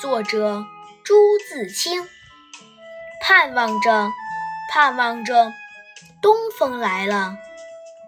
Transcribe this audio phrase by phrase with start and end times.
[0.00, 0.64] 作者
[1.04, 1.14] 朱
[1.46, 2.08] 自清。
[3.20, 4.10] 盼望着，
[4.72, 5.52] 盼望着，
[6.22, 7.36] 东风来了，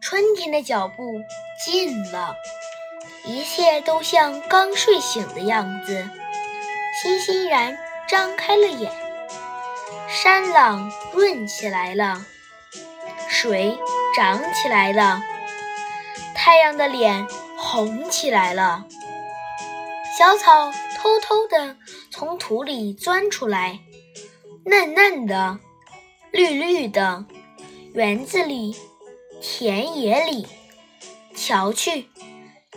[0.00, 1.20] 春天的脚步
[1.64, 2.36] 近了，
[3.24, 6.08] 一切都像刚睡醒的样子，
[7.02, 7.76] 欣欣然
[8.08, 8.92] 张开了眼。
[10.06, 12.24] 山朗润起来了，
[13.28, 13.76] 水
[14.16, 15.20] 涨起来了，
[16.36, 18.84] 太阳的脸红起来了，
[20.16, 20.70] 小草。
[21.00, 21.78] 偷偷地
[22.10, 23.80] 从土里钻出来，
[24.66, 25.58] 嫩嫩的，
[26.30, 27.24] 绿绿的。
[27.94, 28.76] 园子里，
[29.40, 30.46] 田野里，
[31.34, 32.10] 瞧去，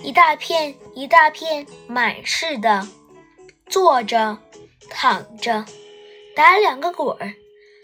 [0.02, 2.88] 一大片一大片满是的，
[3.68, 4.38] 坐着，
[4.90, 5.66] 躺着，
[6.34, 7.36] 打两个滚儿，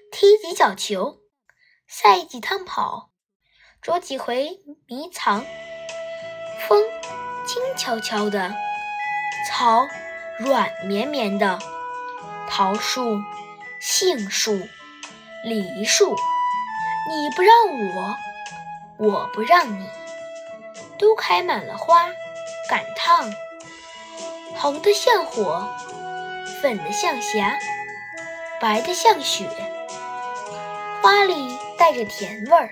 [0.09, 1.19] 踢几脚球，
[1.85, 3.11] 赛几趟跑，
[3.81, 5.45] 捉几回迷藏。
[6.65, 6.81] 风
[7.45, 8.55] 轻悄悄的，
[9.49, 9.85] 草。
[10.39, 11.59] 软绵绵的
[12.49, 13.21] 桃树、
[13.77, 14.57] 杏树、
[15.43, 16.15] 梨树，
[17.09, 17.53] 你不让
[17.93, 18.15] 我，
[18.95, 19.85] 我不让你，
[20.97, 22.05] 都开满了花，
[22.69, 23.29] 赶趟，
[24.55, 25.67] 红的像火，
[26.61, 27.59] 粉的像霞，
[28.61, 29.45] 白的像雪，
[31.01, 32.71] 花里带着甜味儿。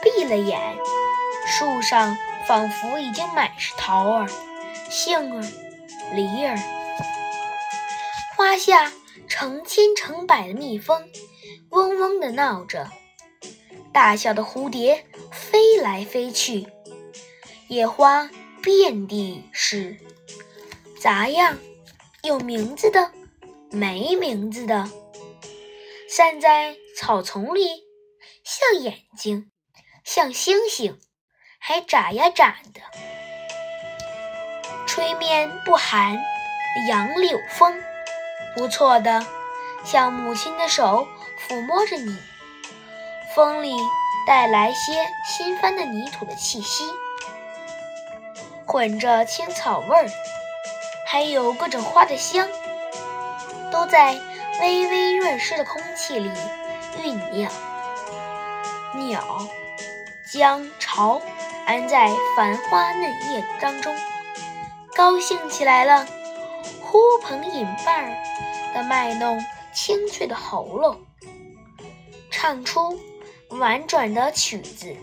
[0.00, 0.60] 闭了眼，
[1.44, 4.28] 树上仿佛已经满是桃儿、
[4.88, 5.67] 杏儿。
[6.14, 6.56] 梨儿，
[8.36, 8.90] 花下
[9.28, 11.08] 成千成百的蜜蜂
[11.70, 12.90] 嗡嗡地闹着，
[13.92, 16.66] 大小的蝴蝶飞来飞去，
[17.68, 18.30] 野花
[18.62, 19.98] 遍地是，
[20.98, 21.58] 杂样，
[22.22, 23.12] 有名字的，
[23.70, 24.90] 没名字的，
[26.08, 27.84] 散在草丛里，
[28.42, 29.50] 像眼睛，
[30.04, 30.98] 像星星，
[31.58, 32.80] 还眨呀眨的。
[34.98, 36.18] 吹面不寒，
[36.88, 37.72] 杨柳风，
[38.56, 39.24] 不错的，
[39.84, 41.06] 像母亲的手
[41.38, 42.18] 抚摸着你。
[43.32, 43.76] 风里
[44.26, 46.82] 带来些新翻的泥土的气息，
[48.66, 50.08] 混着青草味儿，
[51.06, 52.48] 还有各种花的香，
[53.70, 54.18] 都在
[54.60, 56.28] 微微润湿的空气里
[57.04, 57.52] 酝酿。
[58.94, 59.46] 鸟
[60.28, 61.22] 将巢
[61.68, 63.02] 安在繁花嫩
[63.32, 63.96] 叶当中。
[64.98, 66.04] 高兴起来了，
[66.82, 69.40] 呼朋引伴儿的卖弄
[69.72, 71.06] 清脆的喉咙，
[72.32, 72.98] 唱出
[73.50, 74.96] 婉转的曲子，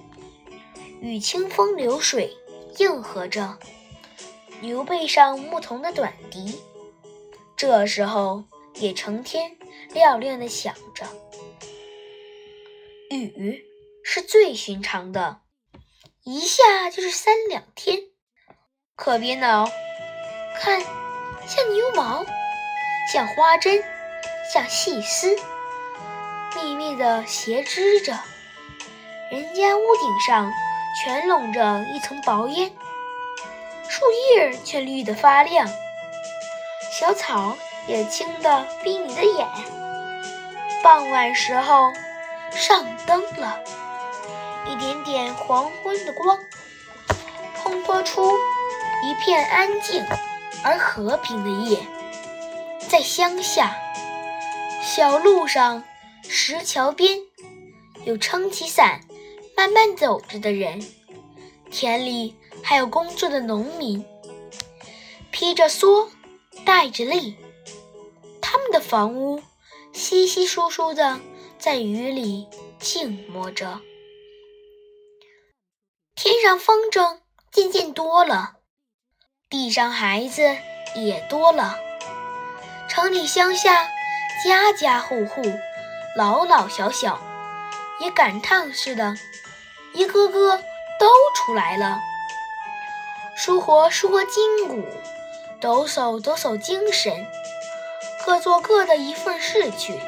[1.00, 2.36] 与清风流水
[2.78, 3.58] 应和着。
[4.60, 6.60] 牛背上牧童的短笛，
[7.56, 9.56] 这时候也成天
[9.94, 11.06] 嘹亮的响着。
[13.12, 13.64] 雨
[14.04, 15.40] 是最寻常的，
[16.26, 18.05] 一下就是三两天，
[18.96, 19.70] 可别恼。
[20.58, 20.80] 看，
[21.46, 22.26] 像牛毛，
[23.12, 23.84] 像花针，
[24.54, 25.36] 像细丝，
[26.56, 28.18] 密密的斜织着。
[29.30, 30.50] 人家屋顶上
[31.04, 32.72] 全笼着一层薄烟，
[33.90, 35.68] 树叶却绿得发亮，
[36.98, 37.58] 小草
[37.88, 39.46] 也青得逼你的眼。
[40.82, 41.92] 傍晚时候，
[42.52, 43.60] 上灯了，
[44.66, 46.40] 一点点黄昏的光，
[47.62, 48.32] 烘托出
[49.04, 50.06] 一片安静。
[50.64, 51.78] 而和平的夜，
[52.90, 53.76] 在乡下
[54.82, 55.84] 小路上、
[56.24, 57.20] 石桥边，
[58.04, 59.00] 有撑起伞
[59.56, 60.80] 慢慢走着的人；
[61.70, 64.04] 田里还有工作的农民，
[65.30, 66.08] 披着蓑，
[66.66, 67.36] 带着笠。
[68.42, 69.44] 他们的房屋
[69.94, 71.20] 稀稀疏疏的，
[71.60, 72.48] 在雨里
[72.80, 73.82] 静默着。
[76.16, 77.20] 天上风筝
[77.52, 78.55] 渐渐多了。
[79.48, 80.58] 地上孩子
[80.96, 81.78] 也多了，
[82.90, 83.88] 城里乡下，
[84.44, 85.44] 家家户户，
[86.16, 87.20] 老老小小，
[88.00, 89.16] 也赶趟似的，
[89.94, 90.58] 一个个
[91.00, 92.02] 都出来了，
[93.36, 94.84] 舒活舒活筋骨，
[95.62, 97.28] 抖擞抖擞精神，
[98.26, 100.00] 各做各的一份事去。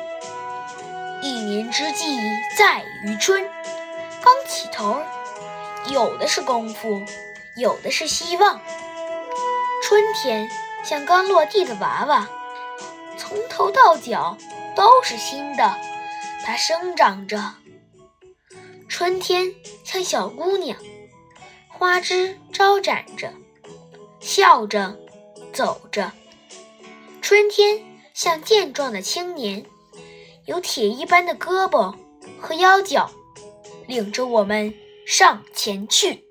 [1.21, 2.17] 一年之计
[2.57, 3.47] 在于春，
[4.23, 4.99] 刚起头，
[5.89, 7.03] 有的是功夫，
[7.55, 8.59] 有的是希望。
[9.87, 10.49] 春天
[10.83, 12.27] 像刚落地的娃娃，
[13.17, 14.37] 从头到脚
[14.75, 15.77] 都是新的，
[16.43, 17.53] 它生长着。
[18.89, 19.49] 春天
[19.85, 20.77] 像小姑娘，
[21.69, 23.31] 花枝招展着，
[24.19, 24.93] 笑着
[25.53, 26.11] 走着。
[27.21, 27.81] 春天
[28.13, 29.65] 像健壮的青年，
[30.47, 31.95] 有铁一般的胳膊
[32.37, 33.09] 和腰脚，
[33.87, 34.73] 领着我们
[35.05, 36.26] 上前去。